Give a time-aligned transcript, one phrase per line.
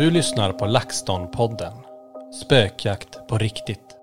[0.00, 1.72] Du lyssnar på LaxTon-podden.
[2.42, 3.96] Spökjakt på riktigt.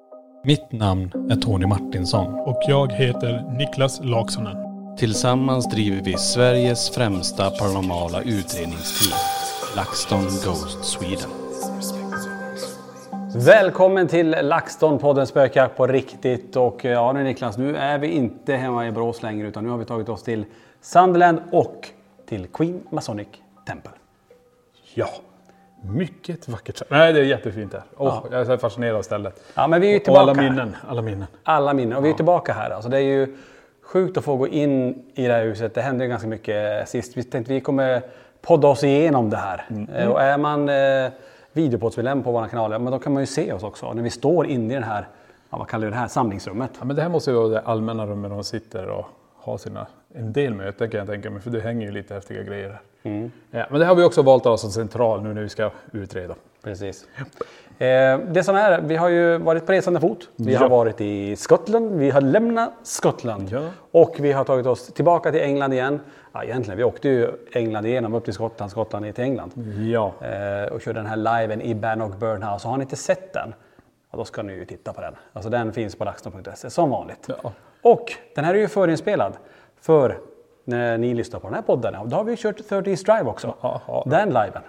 [0.43, 2.33] Mitt namn är Tony Martinsson.
[2.33, 4.57] Och jag heter Niklas Laksonen.
[4.97, 9.19] Tillsammans driver vi Sveriges främsta paranormala utredningsteam.
[9.75, 11.29] LaxTon Ghost Sweden.
[13.35, 16.55] Välkommen till LaxTon-podden Spökjakt på riktigt.
[16.55, 19.77] Och ja nu Niklas, nu är vi inte hemma i Borås längre utan nu har
[19.77, 20.45] vi tagit oss till
[20.81, 21.89] Sunderland och
[22.25, 23.27] till Queen Masonic
[23.67, 23.91] Temple.
[24.93, 25.09] Ja,
[25.81, 26.81] mycket vackert.
[26.89, 27.83] Nej, det är jättefint här.
[27.97, 29.43] Oh, Jag är fascinerad av stället.
[29.55, 30.21] Ja, men vi är ju Och tillbaka.
[30.21, 30.75] alla minnen.
[30.87, 31.27] Alla minnen.
[31.43, 31.97] Alla minnen.
[31.97, 32.69] Och vi är tillbaka här.
[32.69, 33.37] Alltså, det är ju
[33.83, 35.73] sjukt att få gå in i det här huset.
[35.73, 37.17] Det hände ganska mycket sist.
[37.17, 38.01] Vi tänkte vi kommer
[38.41, 39.65] podda oss igenom det här.
[39.95, 41.11] Eh, Och är man eh,
[41.53, 43.93] videopoddsmedlem på vår kanal, ja, men då kan man ju se oss också.
[43.93, 45.07] När vi står inne i den här,
[45.49, 46.71] ja, vad kallar vi det här, samlingsrummet.
[46.79, 49.05] Ja, men det här måste ju vara det allmänna rummet de sitter och
[49.35, 52.43] har sina, en del möten kan jag tänka mig, för det hänger ju lite häftiga
[52.43, 52.79] grejer här.
[53.51, 55.69] Ja, men det har vi också valt att ha som central nu när vi ska
[55.91, 56.35] utreda.
[56.63, 57.07] Precis.
[57.79, 60.29] Eh, det som är, vi har ju varit på resande fot.
[60.35, 60.69] Vi har Ja.
[60.69, 63.61] varit i Skottland, vi har lämnat Skottland Ja.
[63.91, 65.99] och vi har tagit oss tillbaka till England igen.
[66.33, 69.51] Ja, egentligen, vi åkte ju England igenom upp till Skottland, Skottland ner till England.
[69.91, 72.67] Ja, Eh, och körde den här liven i Bannock Burnhouse.
[72.67, 73.53] Har ni inte sett den?
[74.11, 75.13] Då ska ni ju titta på den.
[75.33, 77.29] Alltså den finns på laxton.se som vanligt.
[77.81, 79.33] Och den här är ju förinspelad
[79.81, 80.17] för
[80.67, 81.93] när ni lyssnar på den här podden.
[81.93, 83.55] Ja, Då har vi kört 30 East Drive också.
[83.61, 84.03] Ja, ja.
[84.05, 84.61] Den liven.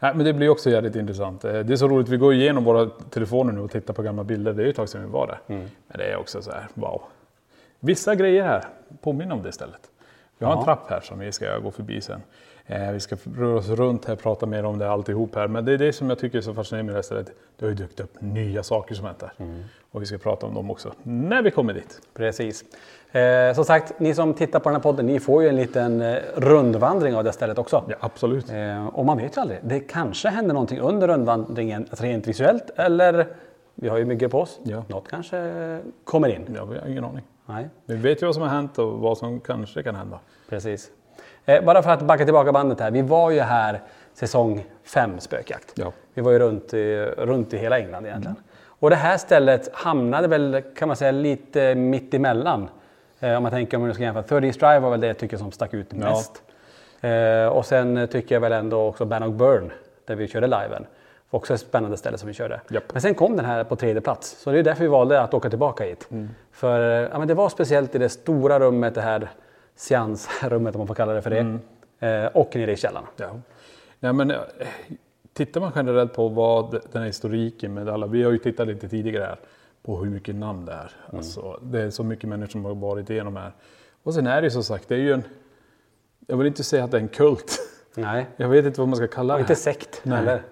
[0.00, 1.44] Nej, men det blir också jävligt intressant.
[1.44, 4.24] Eh, Det är så roligt, vi går igenom våra telefoner nu och tittar på gamla
[4.24, 4.52] bilder.
[4.52, 5.38] Det är ju ett tag sedan vi var där.
[5.46, 5.68] Men
[5.98, 7.02] det är också så här, wow.
[7.80, 8.64] Vissa grejer här
[9.02, 9.90] påminner om det stället.
[10.38, 10.64] Vi har en Ja.
[10.64, 12.22] trapp här som vi ska gå förbi sen.
[12.66, 15.48] Eh, Vi ska röra oss runt här, prata mer om det alltihop här.
[15.48, 17.30] Men det är det som jag tycker är så fascinerande med det stället.
[17.58, 19.32] Det har ju dykt upp nya saker som hänt här.
[19.90, 22.00] Och vi ska prata om dem också när vi kommer dit.
[22.14, 22.64] Precis.
[23.12, 26.00] Eh, som sagt, ni som tittar på den här podden, ni får ju en liten
[26.00, 27.84] eh, rundvandring av det stället också.
[27.88, 28.50] Ja, absolut.
[28.50, 29.58] Eh, och man vet ju aldrig.
[29.62, 33.26] Det kanske händer någonting under rundvandringen rent visuellt eller
[33.74, 34.58] vi har ju myggor på oss.
[34.62, 34.84] Ja.
[34.88, 36.54] Något kanske kommer in.
[36.56, 37.24] Ja, vi har ingen aning.
[37.46, 40.18] Nej, Vi vet ju vad som har hänt och vad som kanske kan hända.
[40.48, 40.90] precis.
[41.46, 42.90] Eh, bara för att backa tillbaka bandet här.
[42.90, 43.80] Vi var ju här
[44.14, 45.72] säsong 5 spökjakt.
[45.74, 45.92] Ja.
[46.14, 48.36] Vi var ju runt i, runt i hela England egentligen.
[48.64, 52.68] Och det här stället hamnade väl, kan man säga, lite mitt emellan
[53.22, 54.22] Eh, om man tänker om man ska jämföra.
[54.22, 56.42] 30 Drive var väl det jag tycker som stack ut mest.
[57.00, 59.72] Eh, och sen tycker jag väl ändå också Bannock Burn
[60.06, 60.86] där vi körde liven.
[61.30, 62.60] Också ett spännande ställe som vi körde.
[62.70, 62.84] Japp.
[62.92, 64.36] Men sen kom den här på tredje plats.
[64.38, 66.08] Så det är därför vi valde att åka tillbaka hit.
[66.52, 69.30] För eh, ja, men det var speciellt i det stora rummet, det här
[69.76, 71.58] seansrummet om man får kalla det för det.
[72.06, 73.06] Eh, och nere i källaren.
[73.16, 73.40] Ja.
[74.00, 74.40] Ja, men, eh,
[75.32, 78.88] tittar man generellt på vad den här historiken med alla, vi har ju tittat lite
[78.88, 79.38] tidigare här
[79.82, 80.92] på hur mycket namn det är.
[81.12, 83.52] Alltså, det är så mycket människor som har varit igenom här.
[84.02, 85.22] Och sen är det ju som sagt, det är ju en,
[86.26, 87.58] jag vill inte säga att det är en kult.
[87.94, 89.40] Nej, Jag vet inte vad man ska kalla det.
[89.40, 89.60] inte här.
[89.60, 90.18] sekt Nej.
[90.18, 90.42] heller.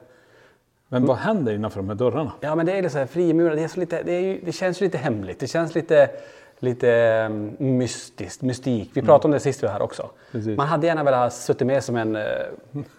[0.89, 2.33] Men vad händer innanför de här dörrarna?
[2.41, 3.57] Ja, men det är så här frimurat.
[3.57, 5.41] Det, är så lite, det, är ju, det känns ju lite hemligt.
[5.41, 6.11] Det känns lite,
[6.61, 8.91] lite um, mystiskt, mystik.
[8.95, 10.11] Vi pratade om det sist vi var här också.
[10.33, 10.57] Precis.
[10.57, 12.13] Man hade gärna velat suttit med som en,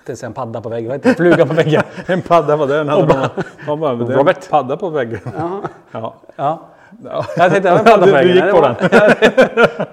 [0.05, 1.15] det säga en padda på väggen, heter det?
[1.15, 1.83] fluga på väggen.
[2.07, 3.07] En padda det den hade.
[3.07, 3.43] de.
[3.65, 4.49] De bara, det är en Robert.
[4.49, 5.19] padda på väggen.
[5.37, 5.61] Ja.
[5.91, 6.15] Ja.
[7.03, 7.25] Ja.
[7.37, 8.35] Jag tänkte, en padda på väggen.
[8.35, 8.75] Du gick på den.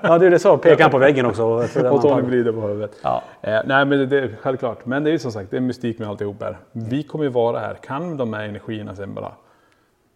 [0.01, 0.59] Ja, du gjorde så.
[0.59, 1.43] Pekade han på väggen också.
[1.45, 2.93] Och man Tony vrider på huvudet.
[3.03, 3.23] Ja.
[3.41, 4.87] Eh, nej men det, det är självklart.
[4.87, 6.59] Men det är ju som sagt, det är mystik med alltihop här.
[6.73, 7.75] Vi kommer ju vara här.
[7.75, 9.33] Kan de här energierna sen bara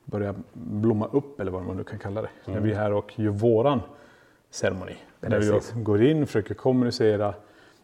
[0.04, 2.28] börja blomma upp eller vad man nu kan kalla det.
[2.44, 3.80] När vi är här och gör våran
[4.50, 4.96] ceremoni.
[5.20, 5.40] Där
[5.74, 7.34] vi går in, försöker kommunicera.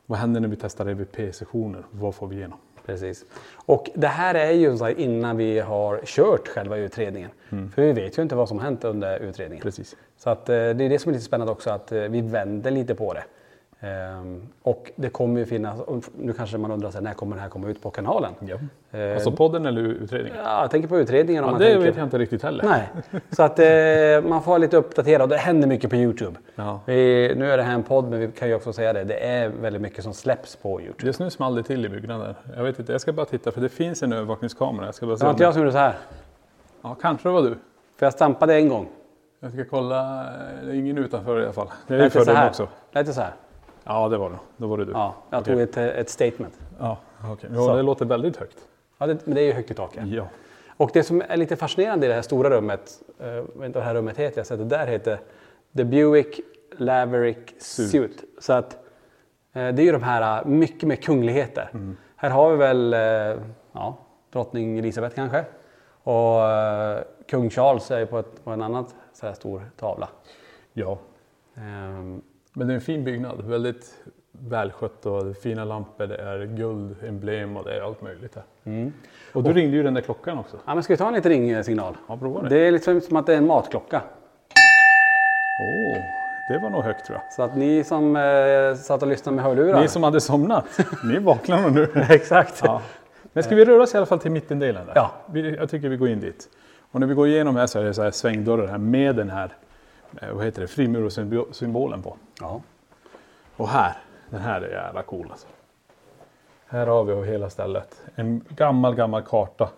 [0.06, 1.82] Vad händer när vi testar EVP-sessioner?
[1.90, 2.58] Vad får vi igenom?
[2.86, 3.24] Precis.
[3.54, 7.30] Och det här är ju så innan vi har kört själva utredningen.
[7.48, 9.62] För vi vet ju inte vad som hänt under utredningen.
[9.62, 9.96] Precis.
[10.18, 12.70] Så att, eh, det är det som är lite spännande också, att eh, vi vänder
[12.70, 13.24] lite på det.
[13.80, 15.78] Ehm, och det kommer ju finnas,
[16.18, 18.32] nu kanske man undrar så här, när kommer det här komma ut på kanalen?
[18.40, 18.56] Ja.
[18.98, 20.38] Eh, Alltså podden eller utredningen?
[20.44, 21.44] Ja, jag tänker på utredningen.
[21.44, 21.86] Om Ja, man det tänker.
[21.86, 22.64] vet jag inte riktigt heller.
[22.64, 22.88] Nej,
[23.30, 26.36] så att eh, man får vara lite uppdaterad och det händer mycket på Youtube.
[26.54, 26.80] Ja.
[26.86, 29.26] Vi, nu är det här en podd men vi kan ju också säga det, det
[29.26, 31.06] är väldigt mycket som släpps på Youtube.
[31.06, 32.34] Just nu small det till i byggnaden.
[32.56, 34.86] Jag vet inte, jag ska bara titta för det finns en övervakningskamera.
[34.86, 35.94] Jag ska bara se Det var inte jag som gjorde så här.
[36.82, 37.54] Ja, kanske det var du.
[37.96, 38.88] För jag stampade en gång.
[39.40, 40.26] Jag ska kolla.
[40.64, 41.68] Det är ingen utanför i alla fall.
[41.86, 42.68] Det är ju fördel också.
[42.92, 43.32] Lät det så här?
[43.88, 44.38] Ja, det var det.
[44.56, 44.92] Då var det du.
[44.92, 45.52] Ja, jag Okej.
[45.54, 46.60] tog ett, ett statement.
[46.78, 46.98] Ja.
[47.22, 47.36] Så.
[47.54, 48.58] Ja, det låter väldigt högt.
[48.98, 49.90] Ja, det, men det är ju högt i tak.
[49.96, 50.02] Ja.
[50.04, 50.28] Ja.
[50.76, 53.62] Och det som är lite fascinerande i det här stora rummet, eh, jag vet inte
[53.62, 55.18] vad det här rummet heter, jag har sett det där heter
[55.76, 56.40] The Buick
[56.76, 58.24] Laverick Suit.
[58.38, 58.72] Så att
[59.52, 61.70] eh, det är ju de här eh, mycket med kungligheter.
[62.16, 63.42] Här har vi väl eh,
[63.72, 63.96] ja,
[64.32, 65.44] drottning Elisabeth kanske.
[66.02, 70.08] Och eh, kung Charles är ju på, ett, på en annan så här stor tavla.
[70.72, 70.98] ja.
[71.56, 73.44] Ehm, Men det är en fin byggnad.
[73.44, 73.94] Väldigt
[74.32, 76.06] välskött och fina lampor.
[76.06, 78.44] Det är guldemblem och det är allt möjligt här.
[78.64, 78.92] Mm.
[79.32, 80.56] Och du ringde ju den där klockan också.
[80.66, 81.96] ja, men ska vi ta en liten ringsignal?
[82.08, 82.48] Ja, prova det.
[82.48, 84.02] Det är liksom som att det är en matklocka.
[85.60, 86.02] Åh,
[86.48, 87.32] det var nog högt tror jag.
[87.32, 89.80] Så att ni som eh, satt och lyssnade med hörlurar.
[89.80, 90.64] Ni som hade somnat,
[91.04, 91.88] ni vaknar nog nu.
[92.08, 92.62] Exakt.
[92.64, 92.82] Ja.
[93.32, 94.86] Men ska vi röra oss i alla fall till mittendelen?
[94.86, 94.92] Där?
[94.96, 95.10] Ja.
[95.26, 96.48] Vi, jag tycker vi går in dit.
[96.92, 99.30] Och när vi går igenom här så är det så här svängdörrar här med den
[99.30, 99.52] här
[100.22, 102.16] eh, vad heter det, frimurasymbolen på.
[102.40, 102.60] Ja.
[103.56, 103.96] Och här,
[104.30, 105.46] den här är jävla cool alltså.
[106.66, 108.02] Här har vi hela stället.
[108.14, 109.68] En gammal, gammal karta.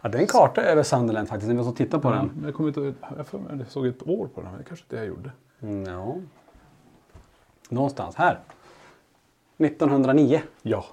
[0.00, 2.30] Ja, det är en karta över Sunderland faktiskt, när vi som tittar på den.
[2.34, 4.84] Men jag, kommer inte, jag, får, jag såg ett år på den, men det kanske
[4.84, 5.30] inte jag gjorde.
[5.62, 6.16] Mm, ja.
[7.68, 8.38] Någonstans här.
[9.58, 10.42] 1909.
[10.62, 10.84] Ja,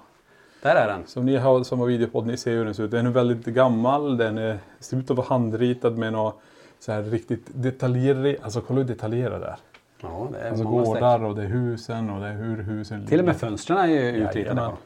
[0.62, 1.06] Där är den.
[1.06, 2.90] som ni har som har videopodd, ni ser hur den ser ut.
[2.90, 6.40] Den är väldigt gammal, den är, ser ut att vara handritad med något
[6.78, 8.44] så här riktigt detaljerat.
[8.44, 9.58] Alltså kolla hur detaljerad det är.
[10.00, 11.00] Ja, det är Alltså många streck.
[11.00, 13.46] gårdar och det är husen och det är hur husen Till och med ligger.
[13.46, 14.40] fönstren är ju utritade.
[14.40, 14.76] Jajamän.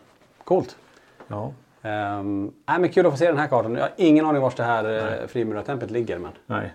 [0.45, 0.77] Coolt.
[1.29, 1.53] Ja,
[1.85, 3.75] Um, nej, men kul att få se den här kartan.
[3.75, 6.19] Jag har ingen aning var det här uh, frimurartemplet ligger.
[6.19, 6.31] Men...
[6.47, 6.75] nej.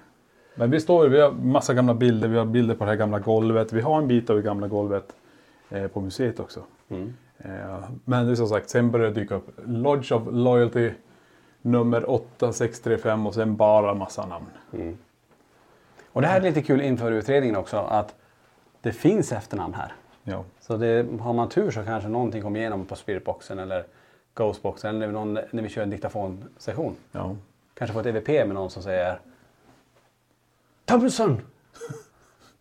[0.56, 2.98] Men vi står ju, vi har massa gamla bilder, vi har bilder på det här
[2.98, 3.74] gamla golvet.
[3.74, 5.16] Vi har en bit av det gamla golvet
[5.70, 6.60] eh, på museet också.
[6.90, 7.14] Mm.
[7.38, 10.92] Eh, men det är som sagt, sen börjar det dyka upp Lodge of Loyalty
[11.62, 14.46] nummer 8635 och sen bara massa namn.
[16.12, 17.78] Och det här är lite kul inför utredningen också.
[17.78, 18.16] Att
[18.88, 19.94] det finns efternamn här.
[20.24, 20.44] Ja.
[20.60, 23.86] Så det, har man tur så kanske någonting kommer igenom på spiritboxen eller
[24.34, 24.96] ghostboxen.
[24.96, 26.96] Eller någon, när vi kör en diktafonsession.
[27.12, 27.36] Ja.
[27.74, 29.20] Kanske få ett EVP med någon som säger
[30.86, 31.42] Thompson!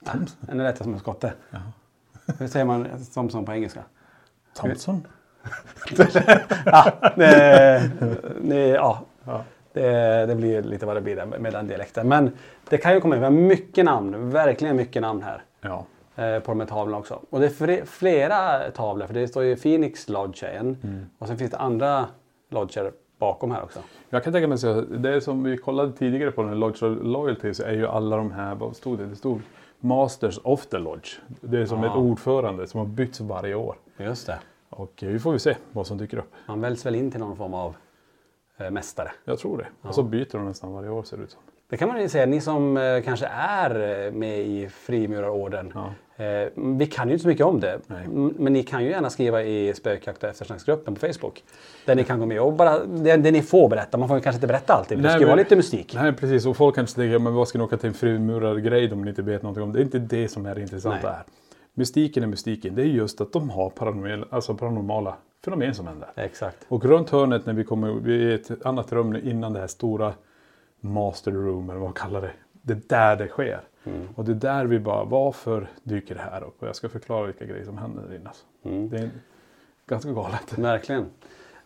[0.05, 0.13] ja,
[0.49, 1.33] ännu lättare som en skotte.
[2.39, 3.85] Hur säger man Thompson på engelska?
[4.55, 5.07] Thompson?
[6.65, 7.91] Ja, det,
[8.43, 9.05] det, ja.
[9.25, 9.45] Ja.
[9.73, 12.09] Det, det blir lite vad det blir med den dialekten.
[12.09, 12.33] Men
[12.69, 13.47] det kan ju komma in.
[13.47, 14.31] Mycket namn.
[14.31, 15.45] Verkligen mycket namn här.
[15.61, 15.87] Ja.
[16.17, 17.21] Eh, På de här tavlorna också.
[17.31, 19.07] Och det är flera tavlor.
[19.07, 20.77] För det står ju Phoenix Lodge en.
[20.83, 21.07] Mm.
[21.19, 22.07] Och sen finns det andra
[22.51, 23.81] lodger bakom här också.
[24.11, 27.63] Jag kan tänka mig så det som vi kollade tidigare på den här Lodge så
[27.63, 29.07] är ju alla de här, vad stod det?
[29.07, 29.41] Det stod
[29.81, 31.09] Masters of the Lodge.
[31.41, 31.87] Det är som Ah.
[31.87, 33.77] ett ordförande som har bytts varje år.
[33.97, 34.39] Just det.
[34.71, 36.33] Och eh, vi får ju se vad som dyker upp.
[36.49, 37.77] Man väljs väl in till någon form av
[38.59, 39.11] eh, mästare.
[39.25, 39.89] Jag tror det.
[39.89, 41.41] Och så byter de nästan varje år ser det ut som.
[41.69, 45.73] Det kan man ju säga, ni som eh, kanske är eh, med i Frimurarorden.
[46.17, 46.27] Eh,
[46.79, 47.81] vi kan ju inte så mycket om det.
[48.39, 51.45] Men ni kan ju gärna skriva i spökjakt och eftersnacksgruppen på Facebook.
[51.85, 53.99] Där ni kan gå med och bara det, det ni får berätta.
[53.99, 54.99] Man får ju kanske inte berätta alltid.
[54.99, 55.95] Det ska ju vara lite mystik.
[55.95, 59.03] Nej precis, och folk kanske tänker, men vad ska ni åka till en frimurargrej om
[59.03, 59.79] ni inte vet någonting om det?
[59.79, 61.23] Det är inte det som är det intressanta här.
[61.75, 66.09] Mystiken är mystiken, det är just att de har paranormal, alltså paranormala fenomen som händer.
[66.17, 66.57] Exakt.
[66.69, 69.67] Och runt hörnet när vi kommer, vi är i ett annat rum innan det här
[69.67, 70.13] stora
[70.93, 72.33] master room eller vad man kallar det.
[72.63, 73.61] Det är där det sker.
[74.15, 76.63] Och det är där vi bara, varför dyker det här upp?
[76.63, 78.29] Och jag ska förklara vilka grejer som händer där inne.
[78.29, 78.45] Alltså.
[78.63, 79.11] Det är
[79.87, 80.59] ganska galet.
[80.59, 81.07] Verkligen.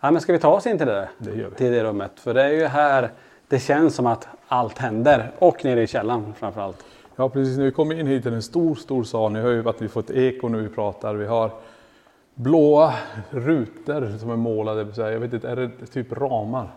[0.01, 1.09] Ja, men ska vi ta oss in till det?
[1.19, 1.57] Det gör vi.
[1.57, 2.21] Till det rummet.
[2.21, 3.11] För det är ju här
[3.49, 5.31] det känns som att allt händer.
[5.39, 6.85] Och nere i källaren framförallt.
[7.17, 9.33] Ja precis, när vi kommer in hit till en stor, stor sal.
[9.33, 11.15] Ni hör ju att vi får ett eko när vi pratar.
[11.15, 11.51] Vi har
[12.35, 12.95] blåa
[13.31, 15.11] rutor som är målade.
[15.13, 16.69] Jag vet inte, är det typ ramar?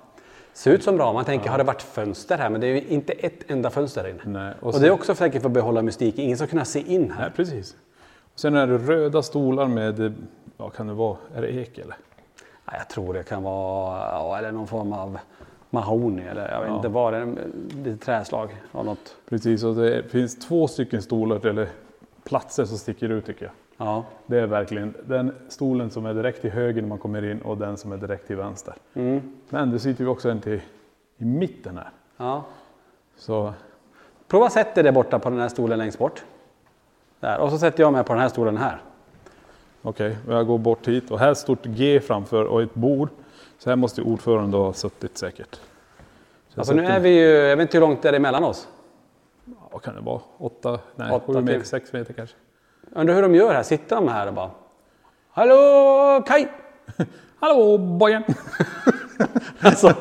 [0.53, 1.13] Ser ut som ramar.
[1.13, 2.49] Man tänker, har det varit fönster här?
[2.49, 4.21] Men det är ju inte ett enda fönster här inne.
[4.25, 6.17] Nej, och Och, så- det är också säkert för att behålla mystik.
[6.19, 7.21] Ingen ska kunna se in här.
[7.21, 7.75] Nej, precis.
[8.33, 10.13] Och sen är det röda stolar med,
[10.57, 11.95] vad kan det vara, är det ek eller?
[12.65, 15.17] Ja, jag tror det kan vara ja, eller någon form av
[15.69, 17.35] mahogny eller jag vet inte vad det är.
[17.83, 19.15] Lite träslag av något.
[19.29, 21.67] Precis, och det finns två stycken stolar eller
[22.23, 23.53] platser som sticker ut tycker jag.
[23.85, 27.41] Ja, Det är verkligen den stolen som är direkt till höger när man kommer in
[27.41, 28.73] och den som är direkt till vänster.
[29.49, 30.61] Men det sitter ju också en till
[31.17, 31.89] i mitten här.
[32.17, 32.43] ja.
[33.17, 33.53] Så
[34.27, 36.23] Prova sätt dig där borta på den här stolen längst bort.
[37.19, 37.39] Där.
[37.39, 38.81] Och så sätter jag mig på den här stolen här.
[39.81, 42.73] okej, och jag går bort hit och här är ett stort G framför och ett
[42.73, 43.09] bord.
[43.57, 45.59] Så här måste då ha suttit säkert.
[46.49, 48.67] Så Alltså nu är vi ju, jag vet inte hur långt det är emellan oss.
[49.71, 50.21] Vad kan det vara?
[50.37, 51.67] Åtta, nej Åtta sju meter, till.
[51.67, 52.35] sex meter kanske.
[52.91, 53.63] Undrar hur de gör här.
[53.63, 54.51] Sitter de här och bara
[55.31, 56.47] Hallå Kaj!
[57.39, 58.23] Hallå bojen!
[59.65, 59.93] Alltså,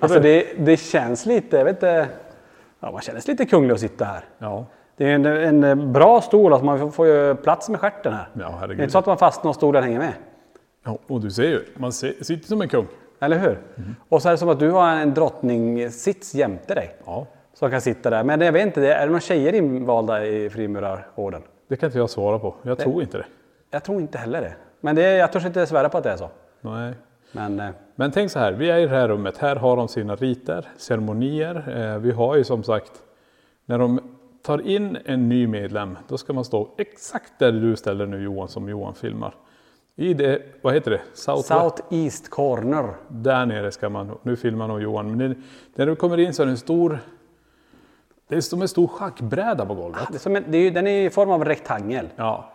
[0.00, 2.08] alltså det, det känns lite, jag vet inte.
[2.80, 4.24] Ja, man känner sig lite kunglig att sitta här.
[4.38, 4.66] Ja,
[4.96, 8.28] Det är en, en bra stol, alltså man får ju plats med stjärten här.
[8.34, 10.12] ja Det är inte så att man fastnar och stolen hänger med.
[10.84, 12.86] Ja, och du ser ju, man ser, sitter som en kung.
[13.20, 13.58] Eller hur?
[14.08, 16.96] Och så är det som att du har en drottning-sits jämte dig.
[17.06, 18.24] Ja, Som kan sitta där.
[18.24, 21.42] Men jag vet inte, är det några tjejer invalda i frimurarorden?
[21.68, 22.54] Det kan inte jag svara på.
[22.62, 23.26] Jag tror inte det.
[23.70, 24.54] Jag tror inte heller det.
[24.80, 26.30] Men det, jag törs inte svära på att det är så.
[26.60, 26.94] Nej.
[27.32, 29.38] Men eh, Men tänk så här, vi är i det här rummet.
[29.38, 31.78] Här har de sina riter, ceremonier.
[31.78, 32.92] Eh, vi har ju som sagt,
[33.66, 34.00] när de
[34.42, 38.48] tar in en ny medlem, då ska man stå exakt där du ställer nu Johan,
[38.48, 39.34] som Johan filmar.
[39.96, 41.00] I det, vad heter det?
[41.14, 42.94] South, South East Corner.
[43.08, 45.36] Där nere ska man, nu filmar nog Johan, men det,
[45.74, 46.98] när du kommer in så är det en stor,
[48.28, 50.08] det är som en stor schackbräda på golvet.
[50.10, 52.08] Det är som en, det är, den är i form av rektangel.
[52.16, 52.50] Ja.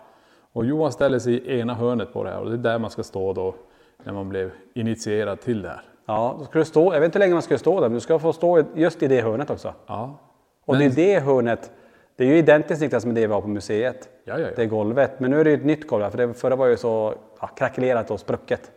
[0.53, 2.89] Och Johan ställer sig i ena hörnet på det här och det är där man
[2.91, 3.55] ska stå då
[4.03, 5.81] när man blev initierad till det här.
[6.05, 7.93] Ja, då ska du stå, jag vet inte hur länge man ska stå där, men
[7.93, 9.73] du ska få stå just i det hörnet också.
[9.87, 10.19] Ja.
[10.65, 11.71] Och det är det hörnet,
[12.15, 14.09] det är ju identiskt lika med det vi har på museet.
[14.23, 14.47] Ja, ja, ja.
[14.55, 16.55] Det är golvet, men nu är det ju ett nytt golv här, för det förra
[16.55, 18.71] var ju så ja, krackelerat och sprucket.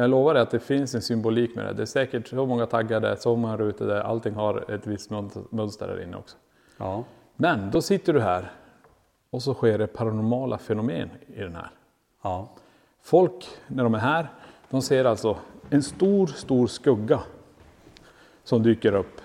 [0.00, 1.72] Men jag lovar dig att det finns en symbolik med det.
[1.72, 4.00] Det är säkert så många taggar där, så många rutor där.
[4.00, 6.36] Allting har ett visst mönster- där inne också.
[6.76, 7.04] Ja.
[7.36, 8.52] Men då sitter du här
[9.30, 11.70] och så sker det paranormala fenomen i den här.
[12.22, 12.48] ja.
[13.02, 14.28] Folk, när de är här,
[14.70, 15.36] de ser alltså
[15.70, 17.20] en stor, stor skugga
[18.44, 19.20] som dyker upp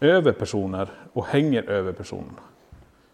[0.00, 2.42] över personer och hänger över personerna.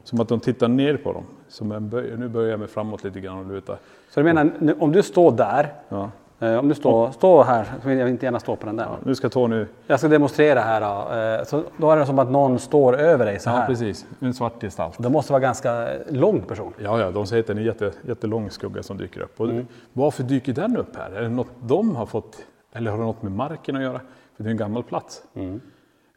[0.05, 1.25] Som att de tittar ner på dem.
[1.49, 3.79] Som en böj, nu böjer jag mig framåt lite grann och lutar.
[4.11, 6.11] Så du menar, om du står där, Ja.
[6.41, 8.89] Eh, om du står, står här, så vill jag inte gärna stå på den där.
[9.05, 9.67] Nu ska Tony...
[9.87, 11.15] Jag ska demonstrera här då.
[11.41, 13.67] Eh, Så då är det som att någon står över dig så Ja, här.
[13.67, 14.07] precis.
[14.21, 14.95] En svart gestalt.
[14.99, 16.73] Det måste vara ganska lång person.
[16.79, 19.41] Ja, ja, de säger att det är en jätte, jättelång skugga som dyker upp.
[19.41, 19.49] Och
[19.93, 21.11] Varför dyker den upp här?
[21.11, 22.37] Är det något de har fått,
[22.73, 24.01] eller har det något med marken att göra?
[24.37, 25.23] För det är en gammal plats.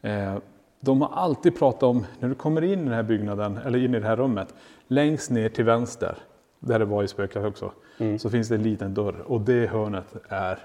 [0.01, 0.35] Eh,
[0.79, 3.95] de har alltid pratat om, när du kommer in i den här byggnaden, eller in
[3.95, 4.53] i det här rummet,
[4.87, 6.15] längst ner till vänster,
[6.59, 7.71] där det var i spökjakt också,
[8.19, 10.59] så finns det en liten dörr och det hörnet är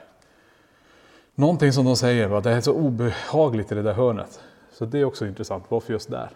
[1.34, 2.40] någonting som de säger, va?
[2.40, 4.40] det är så obehagligt i det där hörnet.
[4.72, 6.30] Så det är också intressant, varför just där?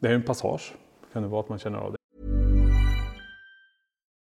[0.00, 0.74] Det är en passage,
[1.12, 1.98] kan det vara att man känner av det.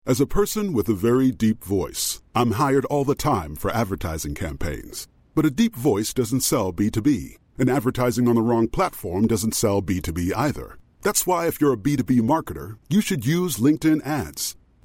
[0.07, 4.35] As a person with a very deep voice, I'm hired all the time for advertising
[4.35, 5.07] campaigns.
[5.33, 9.81] But a deep voice doesn't sell B2B, and advertising on the wrong platform doesn't sell
[9.81, 10.77] B2B either.
[11.01, 14.55] That's why, if you're a B2B marketer, you should use LinkedIn ads.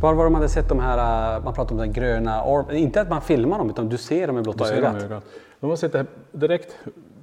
[0.00, 3.00] Var var de hade sett de här, äh, man pratar om den gröna orb, inte
[3.00, 5.02] att man filmar dem utan du ser dem med blotta dem ögat.
[5.02, 5.24] i ögat.
[5.60, 6.76] De har sett det här, direkt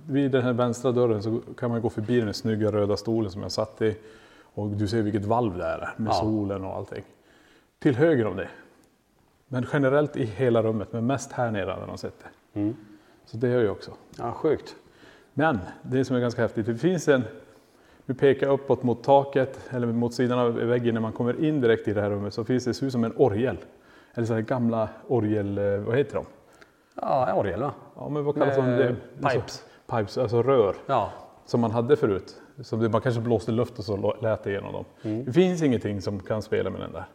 [0.07, 3.41] vid den här vänstra dörren så kan man gå förbi den snygga röda stolen som
[3.41, 3.95] jag satt i.
[4.53, 6.13] Och du ser vilket valv det är med Ja.
[6.13, 7.03] solen och allting.
[7.79, 8.47] Till höger om det.
[9.47, 12.13] Men generellt i hela rummet, men mest här nere hade de sett
[12.53, 12.59] det.
[12.59, 12.75] Mm.
[13.25, 13.91] Så det gör jag också.
[14.17, 14.75] Ja, sjukt.
[15.33, 17.23] Men det som är ganska häftigt, det finns en,
[18.07, 21.87] du pekar uppåt mot taket eller mot sidan av väggen när man kommer in direkt
[21.87, 23.57] i det här rummet så finns det, det ser ut som en orgel.
[24.13, 26.25] Eller så här gamla orgel, eh, vad heter de?
[26.95, 27.71] Ja, orgel va?
[27.95, 28.61] Ja men vad kallas de?
[28.65, 29.65] Eh, Det- det är så- pipes.
[29.87, 30.75] Pipes, alltså rör.
[30.85, 31.11] Ja.
[31.45, 32.41] Som man hade förut.
[32.61, 34.85] Som man kanske blåste luft och så lät det igenom dem.
[35.01, 35.25] Mm.
[35.25, 37.05] Det finns ingenting som kan spela med den där.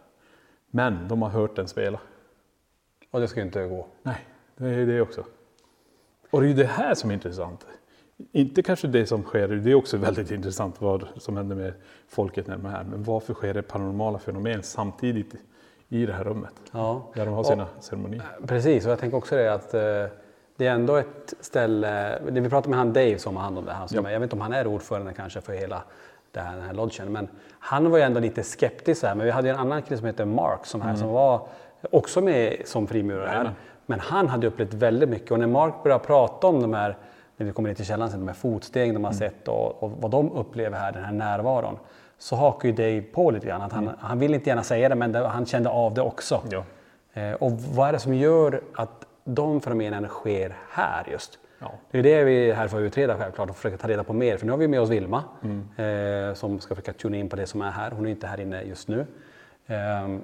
[0.70, 2.00] Men de har hört den spela.
[3.10, 3.86] Och det ska inte gå.
[4.02, 4.16] Nej,
[4.56, 5.24] det är det också.
[6.30, 7.66] Och det är ju det här som är intressant.
[8.32, 11.72] Inte kanske det som sker, det är också väldigt intressant vad som händer med
[12.08, 12.84] folket när de är här.
[12.84, 15.34] Men varför sker det paranormala fenomen samtidigt
[15.88, 16.52] i det här rummet?
[16.72, 17.10] Ja.
[17.14, 18.22] Där de har sina ceremonier.
[18.46, 19.80] Precis, och jag tänker också det att eh,
[20.56, 23.64] det är ändå ett ställe, det vi pratade med han Dave som har hand om
[23.64, 24.10] det här, som Ja.
[24.10, 25.82] jag vet inte om han är ordförande kanske för hela
[26.34, 29.14] här, den här lodgen, men han var ju ändå lite skeptisk här.
[29.14, 31.46] Men vi hade ju en annan kille som heter Mark som, här, som var
[31.90, 33.50] också med som frimurare här.
[33.86, 36.96] Men han hade upplevt väldigt mycket och när Mark började prata om de här,
[37.36, 39.90] när vi kommer ner till källaren sen, de här fotstegen de har sett och, och
[39.90, 41.78] vad de upplever här, den här närvaron.
[42.18, 43.62] Så hakar ju Dave på lite grann.
[43.62, 46.40] Att han, han vill inte gärna säga det men det, han kände av det också.
[46.50, 46.64] Ja.
[47.12, 51.38] Eh, och vad är det som gör att de fenomenen sker här just?
[51.58, 51.72] Ja.
[51.90, 54.12] Det är det vi är här för att utreda självklart och försöka ta reda på
[54.12, 54.36] mer.
[54.36, 55.24] För nu har vi med oss Vilma
[55.76, 57.90] eh, som ska försöka tuna in på det som är här.
[57.90, 59.06] Hon är inte här inne just nu.
[59.66, 60.16] Eh,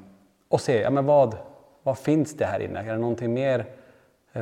[0.49, 1.37] och se, ja, men vad,
[1.83, 2.81] vad finns det här inne?
[2.81, 3.66] Är det någonting mer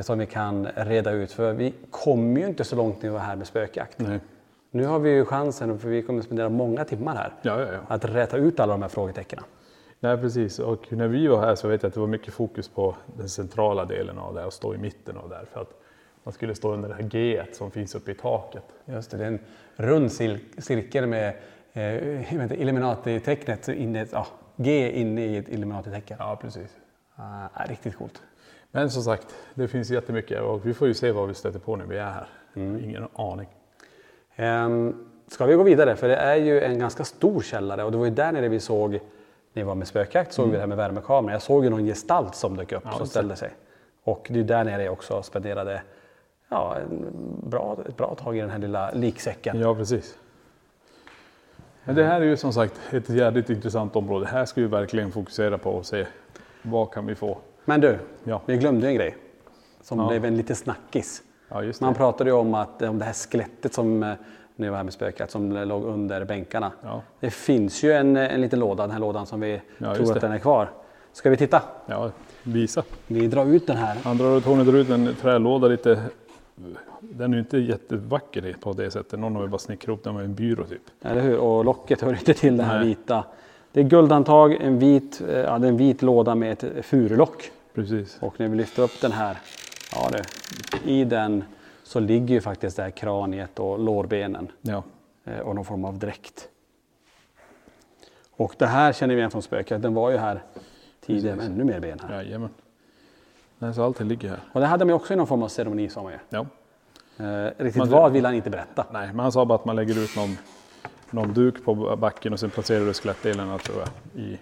[0.01, 1.31] som vi kan reda ut?
[1.31, 3.99] För vi kommer ju inte så långt när vi var här med spökjakt.
[3.99, 4.19] Nej.
[4.71, 7.79] Nu har vi ju chansen, för vi kommer spendera många timmar här, Ja, ja, ja.
[7.87, 9.43] att räta ut alla de här frågetecknen.
[9.99, 10.59] Nej, precis.
[10.59, 13.29] Och när vi var här så vet jag att det var mycket fokus på den
[13.29, 15.45] centrala delen av det och stå i mitten av det här.
[15.53, 15.69] För att
[16.23, 18.63] man skulle stå under det här G som finns uppe i taket.
[18.85, 19.39] Just det, det är en
[19.75, 21.33] rund cir- cirkel med
[21.73, 26.17] eh, Illuminati-tecknet, inne, ja, G inne i ett Illuminati-tecken.
[26.19, 26.69] Ja, precis.
[27.15, 28.21] Ah, riktigt coolt.
[28.71, 31.75] Men som sagt, det finns jättemycket och vi får ju se vad vi stöter på
[31.75, 32.27] när vi är här.
[32.55, 33.47] Ingen aning.
[34.35, 35.95] Ehm, ska vi gå vidare?
[35.95, 38.59] För det är ju en ganska stor källare och det var ju där nere vi
[38.59, 38.99] såg, när
[39.53, 41.33] vi var med spökjakt, såg vi det här med värmekamera.
[41.33, 43.51] Jag såg ju någon gestalt som dök upp Ja, som ställde sig.
[44.03, 45.81] Och det är där nere jag också spenderade
[46.49, 46.77] ja,
[47.43, 49.59] bra, ett bra tag i den här lilla liksäcken.
[49.59, 50.17] Ja, precis.
[51.83, 54.25] Men det här är ju som sagt ett jävligt intressant område.
[54.25, 56.05] Här ska vi verkligen fokusera på och se
[56.61, 57.37] vad kan vi få.
[57.69, 58.41] Men du, Ja.
[58.45, 59.15] vi glömde en grej
[59.81, 60.07] som Ja.
[60.07, 61.21] blev en liten snackis.
[61.49, 61.63] Ja.
[61.81, 64.13] Man pratade ju om, att, om det här skelettet som eh,
[64.55, 66.71] nu var här med spökat som låg under bänkarna.
[66.83, 67.01] Ja.
[67.19, 70.31] Det finns ju en, en liten låda, den här lådan som vi tror att den
[70.31, 70.69] är kvar.
[71.13, 71.61] Ska vi titta?
[71.85, 72.11] Ja,
[72.43, 72.83] visa.
[73.07, 73.97] Vi drar ut den här.
[74.03, 76.01] Han drar ut, hon drar ut en trälåda lite.
[76.99, 79.19] Den är ju inte jättevacker på det sättet.
[79.19, 80.81] Någon har ju bara snickrat ihop den med en byrå typ.
[81.01, 81.37] Eller hur?
[81.37, 82.87] Och locket hör inte till den här Nej.
[82.87, 83.23] vita.
[83.71, 87.51] Det är guldantag, en vit, eh, ja, en vit låda med ett furulock.
[87.77, 88.17] Precis.
[88.21, 89.37] Och när vi lyfter upp den här,
[89.91, 90.21] ja du,
[90.91, 91.43] i den
[91.83, 94.51] så ligger ju faktiskt det här kraniet och lårbenen.
[94.61, 94.83] Ja.
[95.25, 96.49] eh, och någon form av dräkt.
[98.31, 99.81] Och det här känner vi igen från spöket.
[99.81, 100.43] Den var ju här
[101.05, 102.23] tidigare med ännu mer ben här.
[102.23, 102.49] Jajamän.
[103.59, 104.39] Nej, så allting ligger här.
[104.53, 106.19] Och det hade man ju också i någon form av ceremoni sa man ju.
[106.29, 106.45] Ja.
[107.25, 108.85] Eh, riktigt Man- vad vill han inte berätta.
[108.91, 110.37] Nej, men han sa bara att man lägger ut någon,
[111.11, 114.39] någon duk på backen och sen placerar du skelettdelarna tror jag i,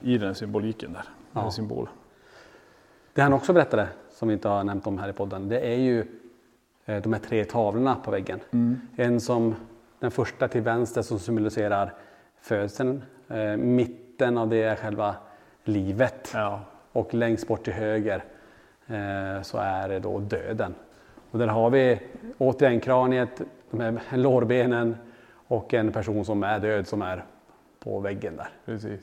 [0.00, 1.04] i den symboliken där.
[1.32, 1.50] Ja.
[1.50, 1.92] Symbolen.
[3.18, 5.76] Det han också berättade, som vi inte har nämnt om här i podden, det är
[5.76, 6.04] ju
[6.84, 8.40] eh, de här tre tavlorna på väggen.
[8.96, 9.54] En som,
[9.98, 11.94] den första till vänster som symboliserar
[12.40, 13.02] födseln.
[13.28, 15.14] Eh, mitten av det är själva
[15.64, 16.30] livet.
[16.34, 16.60] Ja.
[16.92, 18.24] Och längst bort till höger
[18.86, 20.74] eh, så är det då döden.
[21.30, 22.00] Och där har vi
[22.38, 24.96] återigen kraniet, de här lårbenen
[25.32, 27.24] och en person som är död som är
[27.78, 28.48] på väggen där.
[28.64, 29.00] Precis.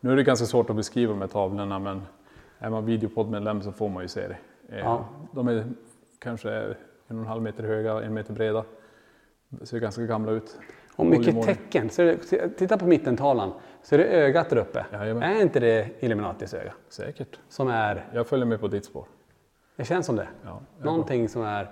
[0.00, 2.02] Nu är det ganska svårt att beskriva de här tavlorna men
[2.58, 4.36] är man videopoddmedlem så får man ju se det.
[4.76, 5.04] Eh, Ja.
[5.32, 5.64] De är
[6.18, 6.70] kanske en
[7.16, 8.64] och en halv meter höga, en meter breda.
[9.62, 10.58] Ser ganska gamla ut.
[10.96, 11.44] Och mycket Håller i mål.
[11.44, 11.90] tecken.
[11.96, 12.18] Du,
[12.58, 13.52] titta på mittentavlan.
[13.82, 14.86] Ser du ögat där uppe?
[14.92, 15.22] Jajamän.
[15.22, 16.72] Är inte det Illuminatis öga?
[16.88, 17.38] Säkert.
[17.48, 19.04] Som är, Jag följer med på ditt spår.
[19.76, 20.28] det känns som det.
[20.44, 21.64] Ja, Någonting som är,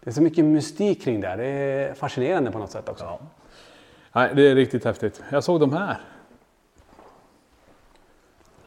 [0.00, 1.36] det är så mycket mystik kring det här.
[1.36, 3.18] Det är fascinerande på något sätt också.
[4.12, 5.22] Nej, det är riktigt häftigt.
[5.32, 6.00] Jag såg de här.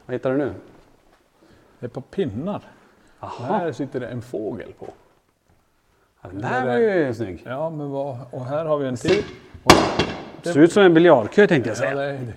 [0.06, 0.54] Vad hittar du nu?
[1.84, 2.62] Det är på pinnar.
[3.20, 4.88] Jaha, här sitter det en fågel på.
[6.22, 7.44] ja, den där var ju snygg.
[7.46, 8.18] Ja, men vad...
[8.32, 9.24] Och här har vi en till.
[10.44, 11.96] Ser ut som en biljardkö tänkte jag Ja, säga.
[11.96, 12.34] det är det.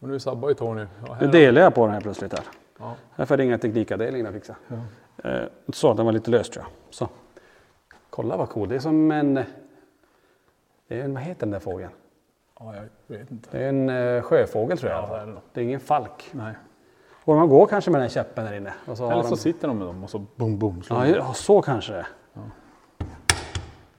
[0.00, 0.86] Och nu sabbar ju Tony.
[1.20, 2.44] Nu delar jag på den här plötsligt här.
[2.78, 2.94] Ja.
[3.14, 4.56] Här får jag ringa teknikavdelningen och fixa.
[5.24, 6.94] Eh, så, den var lite lös tror jag.
[6.94, 7.08] Så.
[8.10, 8.68] Kolla vad cool.
[8.68, 9.34] Det är som en...
[10.88, 11.90] Det är en vad heter den där fågeln?
[12.60, 13.48] ja, jag vet inte.
[13.50, 15.02] Det är en eh, sjöfågel tror jag.
[15.02, 16.30] Ja, det är det det är ingen falk.
[16.32, 16.54] Nej.
[17.24, 18.72] Och man går kanske med den käppen där inne.
[18.94, 19.28] Så Eller de...
[19.28, 20.82] så sitter de med dem och så boom, boom.
[20.82, 21.18] slår Ja, de.
[21.18, 22.06] ja, så kanske det är.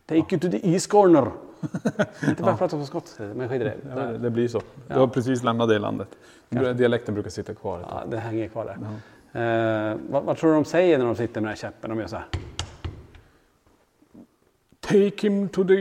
[0.05, 1.31] Take you to the east corner.
[2.27, 3.75] Inte bara prata på skotska, men skit i det.
[3.95, 4.61] Ja, det, blir så.
[4.87, 6.07] Du har precis lämnat det landet.
[6.49, 7.79] Dialekten brukar sitta kvar.
[7.89, 9.91] Ja, det hänger kvar där.
[9.91, 11.89] Eh, vad, vad tror du de säger när de sitter med den här käppen?
[11.89, 12.25] De gör så här.
[14.79, 15.75] Take him to the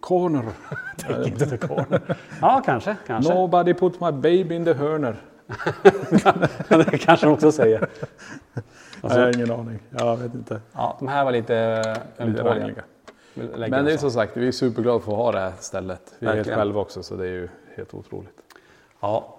[0.00, 0.44] corner.
[0.96, 2.16] Take to the corner.
[2.40, 2.96] Ja, kanske.
[3.06, 3.34] kanske.
[3.34, 5.16] Nobody put my baby in the hörner.
[6.68, 7.88] det kanske de också säger.
[9.02, 9.78] jag har ingen aning.
[9.90, 10.60] Jag vet inte.
[10.72, 11.84] Ja, de här var lite
[12.18, 12.74] ömtåliga.
[13.34, 14.00] Men det är så.
[14.00, 16.14] som sagt, vi är superglada för att ha det här stället.
[16.18, 16.58] Vi är helt Verkligen.
[16.58, 18.36] själva också så det är ju helt otroligt.
[19.00, 19.36] Ja.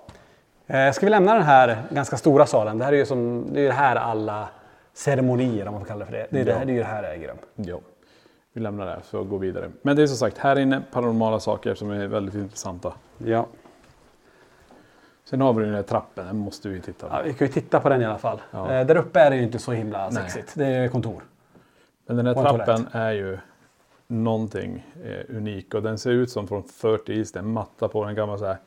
[0.67, 2.77] Eh, ska vi lämna den här ganska stora salen?
[2.77, 4.49] Det här är ju som, det är här alla
[4.93, 6.27] ceremonier, om man får kalla det för det.
[6.29, 7.37] Det är, det, här, det är ju det här äger rum.
[7.55, 7.79] Ja.
[8.53, 9.71] Vi lämnar det här för att gå vidare.
[9.81, 12.93] Men det är som sagt, här inne paranormala saker som är väldigt intressanta.
[13.17, 13.47] Ja.
[15.31, 17.15] Sen har vi den här trappen, den måste vi titta på.
[17.15, 17.21] ja.
[17.21, 18.41] Vi kan ju titta på den i alla fall.
[18.51, 18.73] Ja.
[18.73, 20.23] Eh, där uppe är det ju inte så himla Nej.
[20.23, 20.51] sexigt.
[20.55, 21.23] Det är kontor.
[22.05, 23.37] Men den här trappen är ju
[24.07, 28.15] någonting eh, unik och den ser ut som från 30 East, en matta på den,
[28.15, 28.57] gammal så här,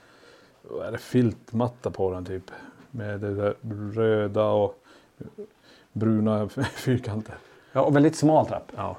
[0.87, 2.51] är det, filtmatta på den typ.
[2.91, 3.55] Med det där
[3.93, 4.79] röda och
[5.93, 7.35] bruna fyrkanter.
[7.73, 8.73] Ja, och väldigt smal trapp.
[8.77, 8.97] Ja.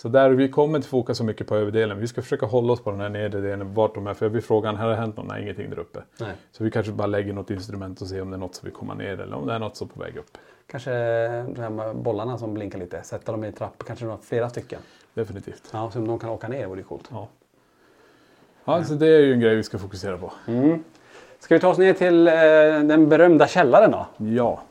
[0.00, 2.00] Så där, vi kommer inte foka så mycket på överdelen.
[2.00, 4.14] Vi ska försöka hålla oss på den här nedre delen, vart de är.
[4.14, 5.26] För jag blir frågan, här har det hänt något?
[5.26, 6.02] Nej, ingenting där uppe.
[6.20, 6.32] Nej.
[6.52, 8.74] Så vi kanske bara lägger något instrument och ser om det är något som vill
[8.74, 10.38] komma ner eller om det är något som är på väg upp.
[10.66, 10.90] Kanske
[11.42, 13.02] de här med bollarna som blinkar lite.
[13.02, 14.80] Sätta dem i trapp, kanske några, flera stycken.
[15.14, 15.70] Definitivt.
[15.72, 17.08] Ja, så om de kan åka ner vore det coolt.
[17.10, 17.28] Ja.
[18.64, 20.32] Ja, så det är ju en grej vi ska fokusera på.
[21.38, 22.34] Ska vi ta oss ner till eh,
[22.88, 24.06] den berömda källaren då?
[24.16, 24.62] Ja,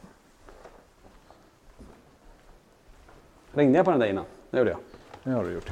[3.53, 4.25] Ringde jag på den där innan?
[4.51, 4.79] Det gjorde jag.
[5.23, 5.71] Det har du gjort.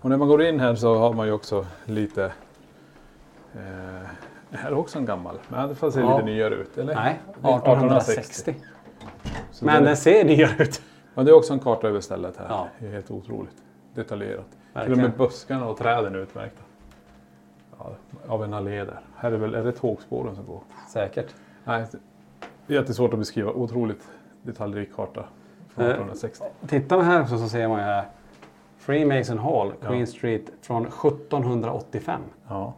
[0.00, 2.24] Och när man går in här så har man ju också lite...
[3.54, 3.60] Eh,
[4.50, 6.16] här är också en gammal, men det får se Ja.
[6.16, 6.78] lite nyare ut.
[6.78, 6.94] Eller?
[6.94, 8.54] Nej, Det är 1860.
[9.52, 10.82] Så Men det, den ser nyare ut.
[11.14, 12.46] ja, det är också en karta över stället här.
[12.48, 12.68] Ja.
[12.78, 13.56] Det är helt otroligt
[13.94, 14.46] detaljerat.
[14.50, 15.02] Till och Verkligen.
[15.02, 16.62] med buskarna och träden är utmärkta.
[17.78, 17.92] Ja,
[18.28, 19.00] av en allé där.
[19.16, 20.60] Här är väl, är det tågspåren som går?
[20.88, 21.34] Säkert.
[21.64, 21.86] Nej,
[22.66, 23.50] det är jättesvårt att beskriva.
[23.52, 24.08] Otroligt
[24.42, 25.24] detaljrik karta.
[25.84, 26.44] 1860.
[26.68, 28.04] Tittar man här så, så ser man ju här
[28.78, 30.06] Freemason Hall, Queen Ja.
[30.06, 32.20] Street från 1785.
[32.48, 32.72] Ja,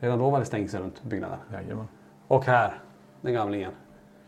[0.00, 1.38] Redan då var det stängsel runt byggnaden.
[1.52, 1.88] jajamän.
[2.28, 2.78] Och här,
[3.20, 3.72] den gamlingen.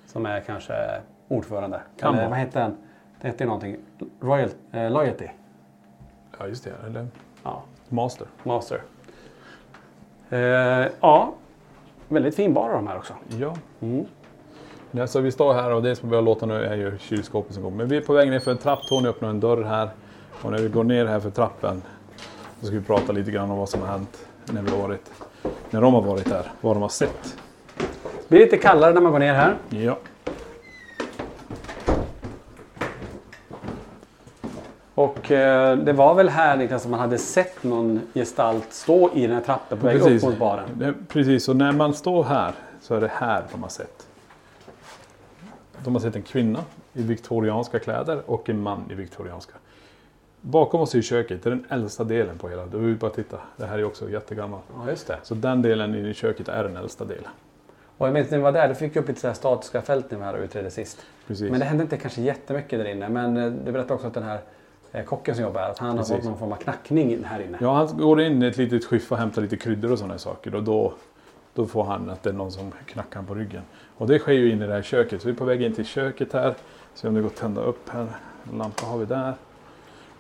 [0.07, 1.81] Som är kanske ordförande.
[1.97, 2.77] Kan Eller vad heter den?
[3.21, 3.77] Det ju någonting.
[4.21, 5.29] Royal, eh, Loyalty.
[6.39, 6.73] Ja, just det.
[6.87, 7.07] Eller
[7.45, 8.27] Ja, Master.
[8.43, 8.83] Master.
[10.31, 10.39] Eh,
[11.01, 11.33] ja,
[12.09, 13.15] väldigt fin bar de här också.
[13.29, 13.55] Ja.
[13.81, 14.07] Mm.
[14.91, 17.55] Ja, så vi står här och det som vi har låtit nu är ju kylskåpet
[17.55, 17.77] som kommer.
[17.77, 18.79] Men vi är på väg ner för en trapp.
[18.89, 19.91] Tony öppnar en dörr här.
[20.43, 21.83] Och när vi går ner här för trappen
[22.61, 25.11] så ska vi prata lite grann om vad som har hänt när, vi har varit,
[25.71, 26.53] när de har varit där.
[26.61, 27.37] Vad de har sett.
[27.79, 29.57] Det blir lite kallare när man går ner här.
[29.69, 29.99] Ja.
[34.95, 39.27] Och eh, det var väl här Niklas som man hade sett någon gestalt stå i
[39.27, 40.69] den här trappen på väg upp mot baren.
[40.75, 44.08] Det, precis, och när man står här så är det här de har sett.
[45.85, 49.55] De har sett en kvinna i viktorianska kläder och en man i viktorianska.
[50.41, 52.67] Bakom oss i köket, det är den äldsta delen på hela.
[52.67, 53.39] Du vill bara titta.
[53.57, 54.65] Det här är också jättegammalt.
[54.77, 55.19] Ja, just det.
[55.23, 57.31] Så den delen i köket är den äldsta delen.
[57.99, 59.83] Och jag minns när vi var där, då fick vi upp lite så här statiska
[59.83, 60.99] fält när vi här utredde sist.
[61.27, 61.51] Precis.
[61.51, 63.09] Men det hände inte kanske jättemycket där inne.
[63.09, 64.41] Men eh, du berättade också att den här
[64.93, 66.11] eh, kocken som jobbar här, att han Precis.
[66.11, 67.59] har fått någon form av knackning in här inne.
[67.61, 70.55] Ja, han går in i ett litet skiffe och hämtar lite kryddor och sådana saker.
[70.55, 70.93] Och då,
[71.55, 73.63] då får han att det är någon som knackar på ryggen.
[73.99, 75.23] Och det sker ju in i det här köket.
[75.23, 76.55] Så vi är på väg in till köket här.
[76.95, 78.07] Se om det går att tända upp här.
[78.53, 79.35] En lampa har vi där.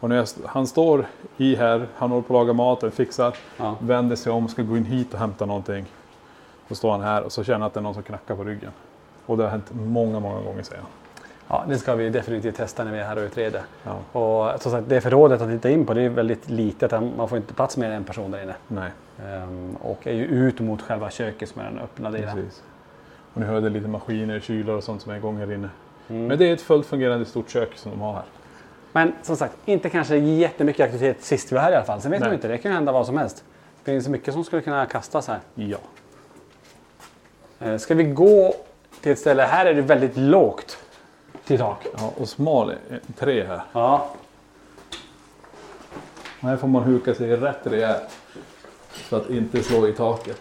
[0.00, 3.76] Och när jag, han står i här, han håller på att laga maten, fixar, Ja.
[3.80, 5.86] vänder sig om, ska gå in hit och hämta någonting.
[6.68, 8.44] Då står han här och så känner jag att det är någon som knackar på
[8.44, 8.70] ryggen.
[9.26, 10.90] Och det har hänt många, många gånger säger han.
[11.48, 13.62] Ja, det ska vi definitivt testa när vi är här och utreder.
[13.84, 14.20] Ja.
[14.20, 16.90] Och som sagt, det förrådet att titta in på det är väldigt litet.
[17.16, 18.54] Man får inte plats med en person där inne.
[18.68, 18.90] Nej,
[19.26, 22.36] Ehm, och är ju ut mot själva köket som är den öppna delen.
[22.36, 22.62] precis.
[23.38, 25.68] Och ni hörde lite maskiner, kylar och sånt som är igång här inne.
[26.07, 28.22] Men det är ett fullt fungerande stort kök som de har här.
[28.92, 32.01] Men som sagt, inte kanske jättemycket aktivitet sist vi var här i alla fall.
[32.01, 33.44] Sen vet man inte, det kan ju hända vad som helst.
[33.85, 35.40] Det finns mycket som skulle kunna kastas här.
[35.55, 35.77] Ja.
[37.59, 38.55] Eh, Ska vi gå
[39.01, 40.79] till ett ställe, här är det väldigt lågt
[41.44, 41.87] till tak.
[41.98, 42.74] ja och smal
[43.18, 43.62] tre här.
[43.72, 44.11] Ja,
[46.40, 48.18] Här får man huka sig rätt rejält.
[48.92, 50.40] Så att inte slå i taket.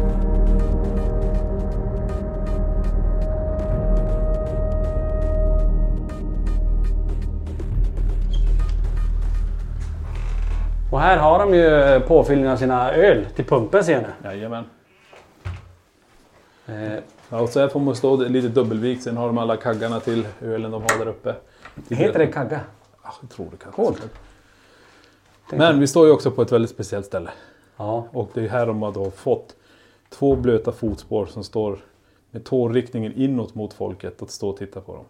[10.91, 14.29] Och här har de ju påfyllning av sina öl till pumpen ser ni.
[14.29, 14.63] Jajamän.
[16.67, 16.99] Eh,
[17.33, 19.03] Ja, och så här får man stå lite dubbelvikt.
[19.03, 21.35] Sen har de alla kaggarna till ölen de har där uppe.
[21.89, 22.59] heter det kagga?
[23.03, 23.71] Ja, jag tror det kan.
[23.71, 24.09] Coolt.
[25.49, 27.29] Men vi står ju också på ett väldigt speciellt ställe.
[27.77, 28.07] Ja.
[28.11, 29.55] Och det är här de har då fått
[30.09, 31.77] två blöta fotspår som står
[32.31, 35.05] med tåriktningen inåt mot folket att stå och titta på dem.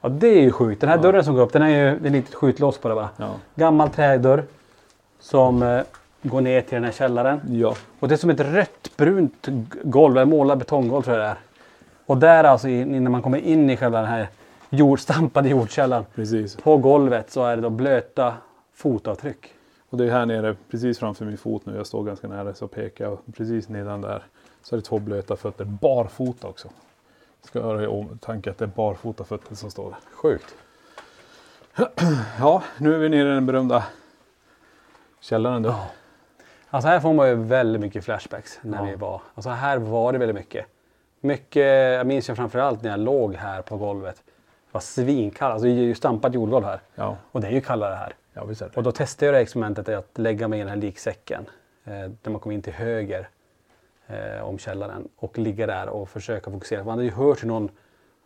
[0.00, 0.80] ja, det är ju sjukt.
[0.80, 2.94] Den här dörren som går upp, den är ju det är lite skjutlås på det
[2.94, 3.08] va?
[3.16, 3.30] Ja.
[3.54, 4.44] Gammal trädörr
[5.20, 5.80] som eh,
[6.22, 7.40] går ner till den här källaren.
[7.50, 11.26] Ja, Och det är som ett rött brunt g- golv, eller målat betonggolv tror jag
[11.26, 11.36] det är.
[12.06, 14.28] Och där alltså in- innan man kommer in i själva den här
[14.70, 16.04] jordstampade jordkällan.
[16.14, 16.56] precis.
[16.56, 18.34] På golvet så är det då blöta
[18.74, 19.52] fotavtryck.
[19.90, 21.76] Och det är här nere precis framför min fot nu.
[21.76, 24.22] Jag står ganska nära så pekar jag precis nedan där.
[24.62, 26.68] Så är det två blöta fötter, barfota också.
[27.42, 29.98] Ska höra i åtanke att det är barfota fötter som står där.
[30.12, 30.54] Sjukt.
[32.38, 33.84] Ja, nu är vi nere i den berömda
[35.20, 35.74] källaren då.
[36.70, 38.84] Alltså här får man ju väldigt mycket flashbacks när Ja.
[38.84, 39.22] vi var.
[39.34, 40.66] Alltså här var det väldigt mycket.
[41.20, 44.16] Mycket, jag minns ju framförallt när jag låg här på golvet.
[44.26, 46.80] Det var svinkallt, alltså det är ju stampat jordgolv här.
[46.94, 48.14] Ja, Och det är ju kallare här.
[48.32, 48.62] ja visst.
[48.62, 51.46] Och då testade jag det experimentet att lägga mig i den här liksäcken.
[51.84, 53.28] Eh, där man kom in till höger
[54.06, 55.08] eh, om källaren.
[55.16, 56.84] Och ligga där och försöka fokusera.
[56.84, 57.68] Man hade ju hört hur någon,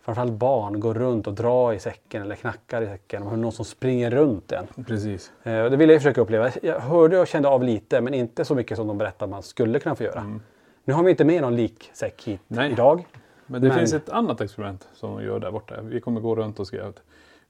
[0.02, 3.22] framförallt barn, går runt och drar i säcken eller knackar i säcken.
[3.22, 4.66] Man hör någon som springer runt den.
[4.86, 5.32] Precis.
[5.42, 6.50] Eh, det ville jag försöka uppleva.
[6.62, 9.42] Jag hörde och kände av lite men inte så mycket som de berättade att man
[9.42, 10.40] skulle kunna få göra.
[10.84, 12.72] Nu har vi inte med någon liksäck hit Nej.
[12.72, 13.06] idag.
[13.46, 15.80] Men det Men- finns ett annat experiment som de gör där borta.
[15.82, 16.92] Vi kommer gå runt och ska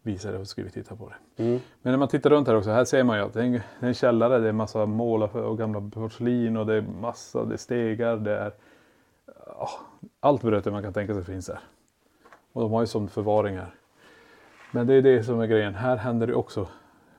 [0.02, 1.42] visa det och ska vi titta på det.
[1.42, 1.60] Mm.
[1.82, 3.52] Men när man tittar runt här också, här ser man ju att det är en,
[3.52, 7.44] det är en källare, det är massa målar och gamla porslin och det är massa,
[7.44, 8.52] det är stegar, det är
[9.46, 9.68] ja,
[10.20, 11.60] allt bröte man kan tänka sig finns här.
[12.52, 13.74] Och de har ju som förvaring här.
[14.70, 16.68] Men det är det som är grejen, här händer det också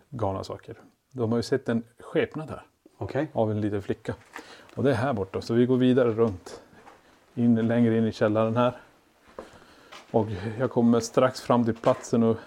[0.10, 0.76] galna saker.
[1.12, 2.62] De har ju sett en skepnad här
[2.98, 3.28] Okej.
[3.34, 4.14] av en liten flicka.
[4.76, 6.62] Och det är här borta, så vi går vidare runt.
[7.36, 8.74] In, längre in i källaren här.
[10.12, 10.28] Och
[10.60, 12.38] jag kommer strax fram till platsen och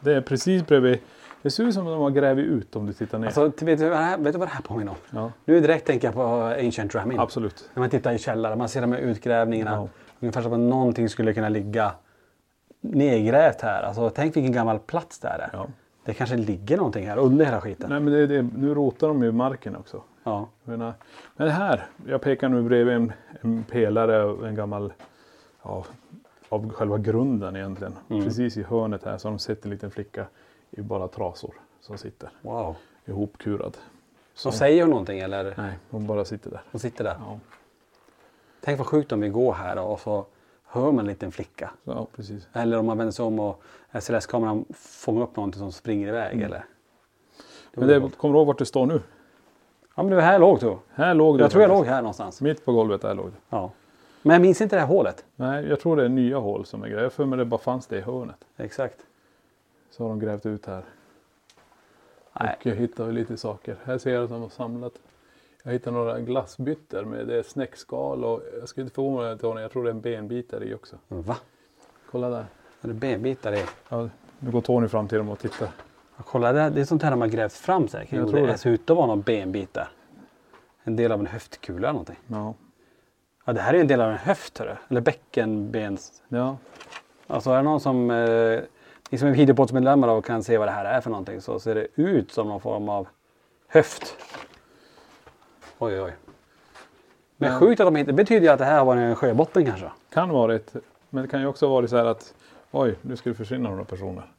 [0.00, 0.98] det är precis bredvid.
[1.42, 3.26] Det ser ut som att de har grävit ut om du tittar ner.
[3.26, 4.98] Alltså, vet, du vad det här, vet du vad det här påminner om?
[5.10, 6.22] ja, Nu direkt tänker jag på
[6.64, 7.20] Ancient Ramin.
[7.20, 7.70] absolut.
[7.74, 9.70] När man tittar i källaren, man ser de här utgrävningarna.
[9.70, 9.88] Ja.
[10.20, 11.92] Ungefär som att någonting skulle kunna ligga
[12.80, 13.82] nedgrävt här.
[13.82, 15.50] Alltså, tänk vilken gammal plats det här är.
[15.52, 15.66] Ja.
[16.04, 17.90] Det kanske ligger någonting här under hela skiten.
[17.90, 20.02] Nej, men det, det, nu rotar de ju marken också.
[20.24, 20.48] Ja.
[20.64, 20.94] Menar,
[21.36, 24.92] Men det här, jag pekar nu bredvid en, en pelare och en gammal
[25.62, 25.84] ja,
[26.48, 27.96] av själva grunden egentligen.
[28.08, 28.24] Mm.
[28.24, 30.26] Precis i hörnet här så har de sett en liten flicka
[30.70, 32.76] i bara trasor som sitter Wow.
[33.04, 33.76] ihopkurad.
[34.34, 35.54] Så säger hon någonting eller?
[35.56, 36.62] Nej, hon bara sitter där.
[36.72, 37.16] Hon sitter där.
[37.20, 37.38] Ja,
[38.60, 40.26] Tänk vad sjukt om vi går här och så
[40.70, 41.70] hör man en liten flicka.
[41.84, 42.48] ja precis.
[42.52, 43.62] Eller om man vänder sig om och
[44.00, 46.32] SLS-kameran fångar upp någonting som springer iväg.
[46.32, 46.46] Mm.
[46.46, 46.64] Eller?
[47.74, 49.00] Men det, kommer du ihåg vart det står nu?
[49.94, 50.76] Ja men det var här låg du.
[50.94, 51.42] Här låg det.
[51.44, 52.40] Jag tror jag låg här någonstans.
[52.40, 53.36] Mitt på golvet där låg det.
[53.48, 53.70] Ja.
[54.22, 55.24] Men jag minns inte det här hålet.
[55.36, 57.02] Nej, jag tror det är nya hål som är grejer.
[57.02, 58.44] Jag för mig det bara fanns det i hörnet.
[58.56, 59.06] Exakt.
[59.90, 60.82] Så har de grävt ut här.
[62.40, 62.56] Nej.
[62.60, 63.76] Och jag hittade lite saker.
[63.84, 64.92] Här ser jag att de har samlat.
[65.62, 69.60] Jag hittade några glassbyttor med det är snäckskal och jag skulle inte förvåna mig Tony,
[69.60, 70.96] jag tror det är en benbit där i också.
[71.08, 71.36] Va?
[72.10, 72.46] Kolla där.
[72.80, 73.64] Är det benbitar i?
[73.88, 75.68] Ja, nu går Tony fram till dem och tittar.
[76.16, 78.18] Ja, kolla det, det är sånt här de har grävt fram säkert.
[78.18, 78.58] Jag tror det det.
[78.58, 79.88] ser ut att vara någon benbit där.
[80.82, 82.16] En del av en höftkula eller någonting.
[82.26, 82.54] Ja.
[83.44, 84.76] Ja det här är en del av en höft hörru.
[84.88, 86.22] Eller bäckenbens.
[86.28, 86.56] ja.
[87.26, 88.60] Alltså är det någon som eh,
[89.10, 91.74] ni som är videopoddsmedlemmar och kan se vad det här är för någonting så ser
[91.74, 93.08] det ut som någon form av
[93.68, 94.16] höft.
[95.82, 96.12] Oj oj.
[97.36, 99.66] Men Men- sjukt att de inte, det betyder ju att det här var en sjöbotten
[99.66, 99.90] kanske.
[100.12, 100.74] Kan vara ett.
[101.10, 102.34] Men det kan ju också vara så här att
[102.70, 104.32] oj, nu ska det försvinna några personer.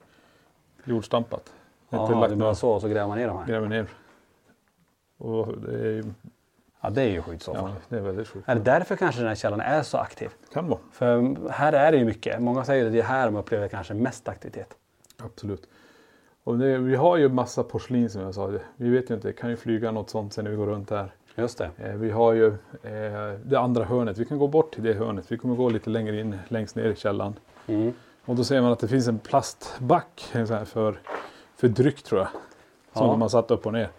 [0.86, 1.54] Jordstampat.
[1.90, 3.46] Ja, Inte det lagt är bara några, så och så gräver man ner de här.
[3.46, 3.86] gräver ner.
[5.18, 6.04] Och det är ju,
[6.82, 7.52] Ja det är ju sjukt så.
[7.56, 8.50] ja, det är väldigt sjukt.
[8.50, 10.30] Är det därför kanske den här källan är så aktiv?
[10.54, 10.80] Kan vara.
[10.92, 12.42] För här är det ju mycket.
[12.42, 14.74] Många säger att det är här de upplever kanske mest aktivitet.
[15.24, 15.70] Absolut.
[16.44, 18.54] Och det, vi har ju massa porslin som jag sa.
[18.76, 20.90] Vi vet ju inte, det kan ju flyga något sånt sen när vi går runt
[20.90, 21.12] här.
[21.36, 21.70] Just det.
[21.78, 22.48] Eh, vi har ju
[22.84, 24.18] eh, det andra hörnet.
[24.18, 25.32] Vi kan gå bort till det hörnet.
[25.32, 27.34] Vi kommer gå lite längre in, längst ner i källaren.
[27.68, 27.94] Mm.
[28.26, 30.30] Och då ser man att det finns en plastback
[30.66, 31.00] för,
[31.56, 32.30] för dryck tror jag.
[32.94, 33.12] Som Ja.
[33.12, 33.90] de har satt upp och ner.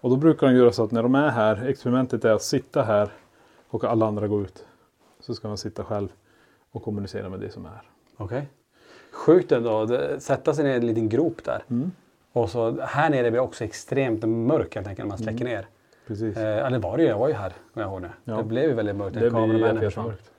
[0.00, 2.82] Och då brukar de göra så att när de är här, experimentet är att sitta
[2.82, 3.10] här
[3.68, 4.64] och alla andra går ut.
[5.20, 6.08] Så ska man sitta själv
[6.70, 7.82] och kommunicera med det som är.
[8.16, 8.48] Okej.
[9.12, 9.84] Sjukt ändå.
[9.84, 11.62] Det- Sätta sig ner i en liten grop där.
[12.32, 15.66] Och så här nere blir det också extremt mörkt jag tänker när man släcker ner.
[16.12, 16.36] Precis.
[16.36, 17.08] Eh, ja, det var det ju.
[17.08, 17.52] Jag var ju här.
[17.74, 18.10] Kommer jag ihåg nu.
[18.24, 18.36] Ja.
[18.36, 20.30] Det blev ju väldigt mörkt det blir jättemörkt.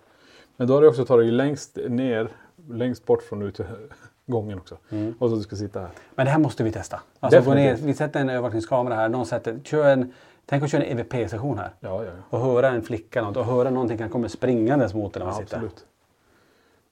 [0.58, 2.28] Men då har du också tagit längst ner,
[2.70, 4.78] längst bort från utgången också.
[4.90, 5.14] Mm.
[5.20, 5.90] Och så du ska sitta här.
[6.16, 7.02] Men det här måste vi testa.
[7.20, 9.10] Alltså gå ner, vi sätter en övervakningskamera här.
[9.10, 10.14] Någon sätter, kör en,
[10.46, 11.70] tänk att köra en EVP-session här.
[11.80, 12.12] Ja, ja.
[12.30, 15.36] Och höra en flicka något, och höra någonting kan komma springandes mot en när man
[15.36, 15.58] ja sitter.
[15.58, 15.86] absolut.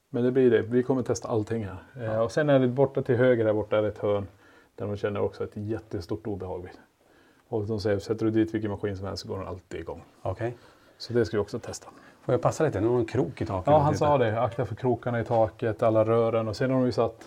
[0.10, 0.62] Men det blir det.
[0.62, 2.06] Vi kommer testa allting här.
[2.06, 4.28] Eh, Och sen är det borta till höger där borta är det ett hörn.
[4.76, 6.72] Där de känner också ett jättestort obehag vid.
[7.52, 10.04] Och de säger, sätter du dit vilken maskin som helst så går den alltid igång.
[10.22, 10.58] Okej.
[10.98, 11.90] Så det ska vi också testa.
[12.22, 12.82] Får jag passa lite?
[12.82, 13.68] Nu har någon krok i taket.
[13.72, 14.42] Ja, han sa det.
[14.42, 16.48] Akta för krokarna i taket, alla rören.
[16.48, 17.24] Och sen har de ju satt,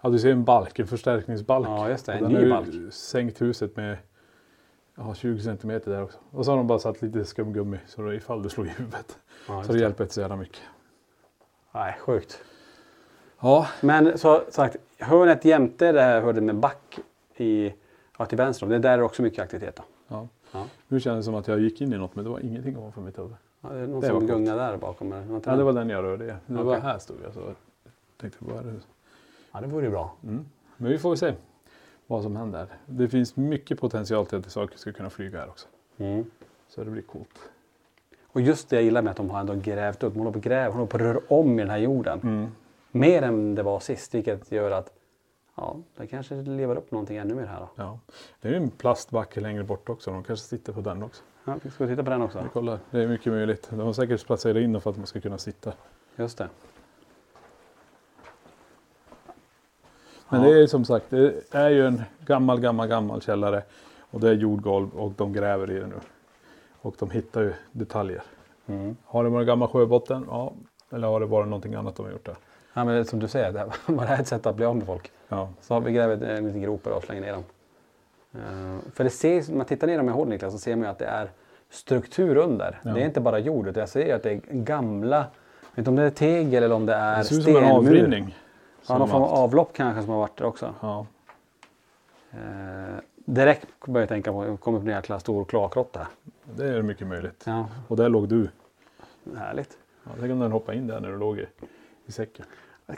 [0.00, 1.68] ja du ser en balk, en förstärkningsbalk.
[1.68, 2.12] Ja, just det.
[2.12, 2.68] En ny balk.
[2.92, 3.96] sänkt huset med
[4.96, 6.18] ja, 20 centimeter där också.
[6.30, 9.18] Och så har de bara satt lite skumgummi så då ifall du slår i huvudet.
[9.48, 9.82] Ja, så det det.
[9.82, 10.62] hjälper inte så jävla mycket.
[11.72, 12.38] Nej, sjukt.
[13.40, 16.98] Ja, Men så sagt, hörnet jämte det här hörnet med back
[17.36, 17.72] i,
[18.22, 19.76] ja, till vänster om, det där är också mycket aktivitet.
[19.76, 19.82] Då.
[20.08, 20.28] ja.
[20.52, 20.66] Ja.
[20.88, 23.00] Nu kändes det som att jag gick in i något men det var ingenting ovanför
[23.00, 23.34] mitt huvud.
[23.60, 25.12] Ja, det är någon Det som gungar där bakom.
[25.12, 26.24] Inte Ja, det var den jag rörde.
[26.24, 26.64] Det Okej.
[26.64, 27.54] var här stod jag så jag
[28.20, 28.80] tänkte vad är det?
[29.52, 30.14] ja, det vore ju bra.
[30.24, 30.44] Mm.
[30.76, 31.34] Men vi får se
[32.06, 32.66] vad som händer.
[32.86, 35.68] Det finns mycket potential till att saker ska kunna flyga här också.
[35.96, 36.24] Mm.
[36.68, 37.38] Så det blir coolt.
[38.26, 40.38] Och just det jag gillar med att de har ändå grävt upp, de håller på
[40.38, 42.20] att gräva, de håller på att röra om i den här jorden.
[42.22, 42.48] Mm.
[42.90, 44.92] Mer än det var sist, vilket gör att
[45.54, 47.60] ja, det kanske lever upp någonting ännu mer här.
[47.60, 47.68] Då.
[47.76, 47.98] Ja.
[48.40, 50.10] Det är ju en plastbacke längre bort också.
[50.10, 51.22] De kanske sitter på den också.
[51.44, 52.42] Ja, vi ska titta på den också.
[52.42, 52.78] Vi kollar.
[52.90, 53.68] Det är mycket möjligt.
[53.70, 55.72] De har säkert placerat in dem för att man ska kunna sitta.
[56.16, 56.48] Just det.
[60.28, 60.48] Men Ja.
[60.48, 63.62] det är som sagt, det är ju en gammal, gammal, gammal källare.
[64.10, 66.00] Och det är jordgolv och de gräver i det nu.
[66.80, 68.22] Och de hittar ju detaljer.
[68.66, 68.96] Mm.
[69.04, 70.26] Har det varit gammal sjöbotten?
[70.30, 70.52] Ja.
[70.90, 72.36] Eller har det varit någonting annat de har gjort där?
[72.74, 74.76] Ja, men som du säger, det här var det här ett sätt att bli av
[74.76, 75.10] med folk.
[75.28, 75.48] Ja.
[75.60, 77.44] Så har vi grävt en liten grop och slänger ner dem.
[78.34, 80.84] Eh, för det ser, när man tittar ner dem i hård Niklas så ser man
[80.84, 81.30] ju att det är
[81.70, 82.80] struktur under.
[82.82, 82.90] Ja.
[82.90, 85.78] Det är inte bara jord utan jag ser ju att det är gamla, jag vet
[85.78, 87.76] inte om det är tegel eller om det är Det ser ut som en stenmur.
[87.76, 88.36] avrinning.
[88.88, 90.74] Ja, någon form av avlopp kanske som har varit där också.
[90.80, 91.06] Ja.
[92.30, 96.06] Eh, direkt börjar jag tänka på, det kommer upp en jäkla stor kloakråtta.
[96.56, 97.42] Det är mycket möjligt.
[97.46, 98.48] Ja, Och där låg du.
[99.36, 99.78] härligt.
[100.04, 101.46] Ja, tänk om den hoppade in där när du låg i,
[102.06, 102.46] i säcken.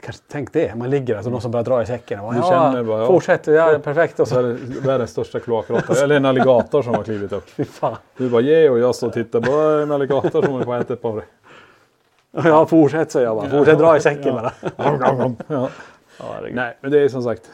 [0.01, 2.19] Kanske, tänk det, man ligger där så någon som börjar dra i säcken.
[2.19, 3.07] Och, Du ja, känner bara, ja.
[3.07, 4.19] Fortsätt, ja, perfekt.
[4.19, 4.53] Och Så så, är det
[4.87, 6.03] världens största kloakråtta.
[6.03, 7.49] Eller en alligator som har klivit upp.
[7.49, 7.95] fy fan.
[8.17, 9.39] Du bara ge och jag står och tittar.
[9.39, 11.25] Bara en alligator som håller på att äta på dig.
[12.43, 13.49] Ja, fortsätt säger jag bara.
[13.49, 14.51] Fortsätt dra i säcken bara.
[15.47, 15.69] Ja.
[16.51, 17.51] Nej, men det är som sagt.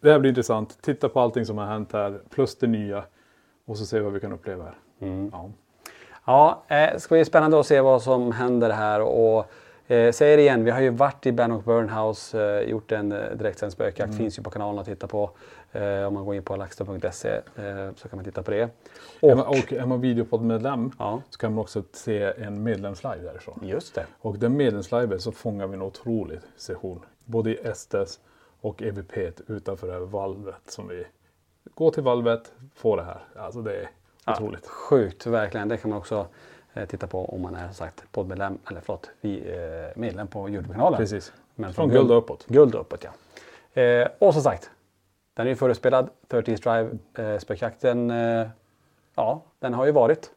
[0.00, 0.78] Det här blir intressant.
[0.82, 2.18] Titta på allting som har hänt här.
[2.30, 3.04] Plus det nya.
[3.66, 4.74] Och så se vad vi kan uppleva här.
[5.32, 5.50] Ja.
[6.24, 9.52] Ja, eh, ska bli spännande att se vad som händer här och
[9.92, 13.72] Eh, säger igen, vi har ju varit i Bannock Burnhouse, eh, gjort en eh, direktsänd
[13.72, 14.00] spökjakt.
[14.00, 14.16] Mm.
[14.18, 15.30] Finns ju på kanalen att titta på.
[15.72, 18.70] Eh, om man går in på laxton.se eh, så kan man titta på det.
[19.20, 21.22] Är man, och är man videopoddmedlem Ja.
[21.30, 23.58] så kan man också se en medlemslive därifrån.
[23.62, 24.06] Just det.
[24.20, 27.04] Och den medlemsliven så fångar vi en otrolig session.
[27.24, 28.20] Både i Estes
[28.60, 29.16] och EVP
[29.46, 31.06] utanför det här valvet som vi
[31.74, 33.24] går till valvet, får det här.
[33.36, 33.88] Alltså det är
[34.26, 34.66] otroligt.
[34.66, 35.68] Sjukt, verkligen.
[35.68, 36.26] Det kan man också
[36.88, 40.98] titta på om man är som sagt poddmedlem, eller förlåt, vi, eh, medlem på Youtube-kanalen.
[40.98, 41.32] Precis.
[41.54, 42.46] Men Från guld och uppåt.
[42.48, 43.10] Guld och uppåt, ja.
[43.82, 44.70] Eh, och som sagt,
[45.34, 46.08] den är ju förespelad.
[46.28, 48.46] 30 Drive, eh, spökjakten, eh,
[49.14, 50.30] ja, den har ju varit.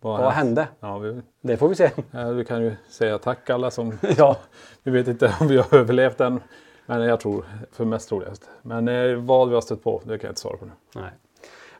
[0.00, 0.68] Vad har hände?
[0.80, 1.90] Ja, vi, Det får vi se.
[2.10, 3.98] ja, vi kan ju säga tack alla som...
[4.16, 4.36] ja,
[4.82, 6.40] Vi vet inte om vi har överlevt den.
[6.86, 8.50] Men jag tror för mest troligast.
[8.62, 10.72] Men eh, vad vi har stött på, det kan jag inte svara på nu.
[10.94, 11.10] nej.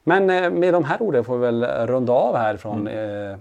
[0.05, 3.36] Men eh, med de här orden får vi väl runda av här från eh,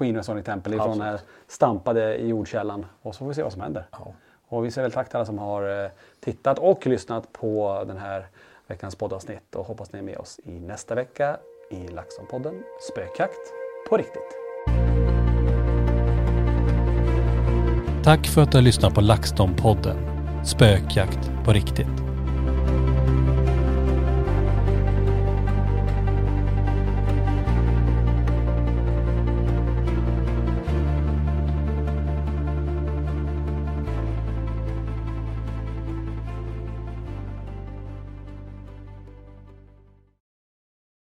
[0.00, 2.86] Queen of Sonic Temple, ifrån den här stampade i jordkällan.
[3.02, 3.84] Och så får vi se vad som händer.
[3.90, 4.12] Ja.
[4.48, 5.90] Och vi säger väl tack till alla som har eh,
[6.20, 8.26] tittat och lyssnat på den här
[8.66, 11.36] veckans poddavsnitt och hoppas ni är med oss i nästa vecka
[11.70, 13.52] i Laxonpodden Spökjakt
[13.88, 14.36] på riktigt.
[18.04, 19.96] Tack för att du har lyssnat på LaxTon-podden
[20.44, 22.09] Spökjakt på riktigt.